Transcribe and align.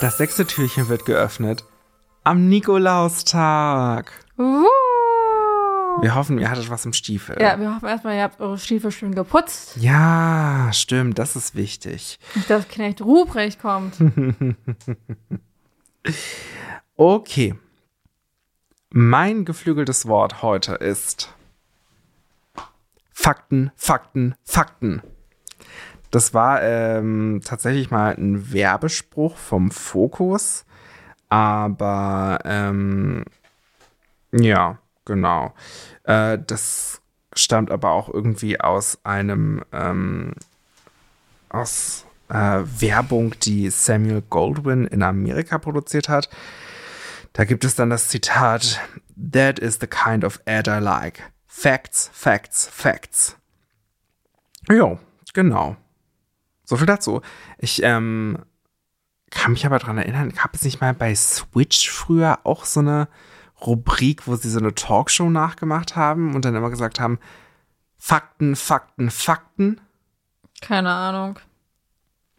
Das 0.00 0.16
sechste 0.16 0.46
Türchen 0.46 0.88
wird 0.88 1.04
geöffnet 1.04 1.64
am 2.24 2.48
Nikolaustag. 2.48 4.10
Uh. 4.38 4.64
Wir 6.00 6.14
hoffen, 6.14 6.38
ihr 6.38 6.50
hattet 6.50 6.70
was 6.70 6.86
im 6.86 6.94
Stiefel. 6.94 7.36
Ja, 7.38 7.60
wir 7.60 7.74
hoffen 7.74 7.86
erstmal, 7.86 8.16
ihr 8.16 8.22
habt 8.22 8.40
eure 8.40 8.56
Stiefel 8.56 8.92
schön 8.92 9.14
geputzt. 9.14 9.76
Ja, 9.76 10.70
stimmt, 10.72 11.18
das 11.18 11.36
ist 11.36 11.54
wichtig. 11.54 12.18
Nicht, 12.34 12.48
dass 12.48 12.68
Knecht 12.68 13.02
Ruprecht 13.02 13.60
kommt. 13.60 13.96
Okay. 16.96 17.54
Mein 18.90 19.46
geflügeltes 19.46 20.06
Wort 20.06 20.42
heute 20.42 20.74
ist 20.74 21.32
Fakten, 23.10 23.70
Fakten, 23.74 24.34
Fakten. 24.44 25.02
Das 26.10 26.34
war 26.34 26.62
ähm, 26.62 27.40
tatsächlich 27.44 27.90
mal 27.90 28.14
ein 28.14 28.52
Werbespruch 28.52 29.36
vom 29.36 29.70
Fokus, 29.70 30.64
aber 31.28 32.40
ähm, 32.44 33.24
ja, 34.32 34.78
genau. 35.04 35.54
Äh, 36.04 36.38
das 36.44 37.00
stammt 37.34 37.70
aber 37.70 37.90
auch 37.90 38.08
irgendwie 38.08 38.60
aus 38.60 38.98
einem 39.04 39.62
ähm, 39.72 40.34
aus 41.48 42.06
äh, 42.28 42.34
Werbung, 42.34 43.34
die 43.40 43.70
Samuel 43.70 44.22
Goldwyn 44.22 44.86
in 44.86 45.02
Amerika 45.02 45.58
produziert 45.58 46.08
hat. 46.08 46.28
Da 47.32 47.44
gibt 47.44 47.64
es 47.64 47.76
dann 47.76 47.90
das 47.90 48.08
Zitat: 48.08 48.80
That 49.32 49.58
is 49.58 49.78
the 49.80 49.86
kind 49.86 50.24
of 50.24 50.40
ad 50.46 50.68
I 50.68 50.80
like. 50.80 51.22
Facts, 51.46 52.10
Facts, 52.12 52.68
Facts. 52.72 53.36
Jo, 54.68 54.98
genau. 55.34 55.76
So 56.70 56.76
viel 56.76 56.86
dazu. 56.86 57.20
Ich 57.58 57.82
ähm, 57.82 58.38
kann 59.32 59.50
mich 59.50 59.66
aber 59.66 59.80
daran 59.80 59.98
erinnern, 59.98 60.30
gab 60.30 60.54
es 60.54 60.62
nicht 60.62 60.80
mal 60.80 60.94
bei 60.94 61.12
Switch 61.16 61.90
früher 61.90 62.38
auch 62.44 62.64
so 62.64 62.78
eine 62.78 63.08
Rubrik, 63.66 64.28
wo 64.28 64.36
sie 64.36 64.48
so 64.48 64.60
eine 64.60 64.72
Talkshow 64.72 65.28
nachgemacht 65.30 65.96
haben 65.96 66.32
und 66.32 66.44
dann 66.44 66.54
immer 66.54 66.70
gesagt 66.70 67.00
haben, 67.00 67.18
Fakten, 67.98 68.54
Fakten, 68.54 69.10
Fakten? 69.10 69.80
Keine 70.60 70.90
Ahnung. 70.92 71.40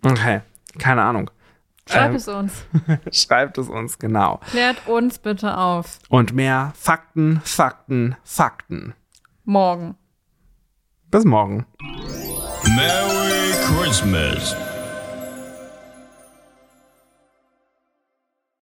Okay, 0.02 0.44
keine 0.80 1.02
Ahnung. 1.04 1.30
Schreibt 1.90 2.12
Ähm, 2.12 2.16
es 2.16 2.28
uns. 2.30 2.54
Schreibt 3.12 3.58
es 3.58 3.68
uns, 3.68 4.00
genau. 4.00 4.40
Klärt 4.50 4.88
uns 4.88 5.20
bitte 5.20 5.58
auf. 5.58 6.00
Und 6.08 6.32
mehr 6.32 6.72
Fakten, 6.78 7.42
Fakten, 7.44 8.16
Fakten. 8.24 8.94
Morgen. 9.44 9.98
Bis 11.10 11.26
morgen. 11.26 11.66
Merry 12.64 13.52
Is. 14.16 14.71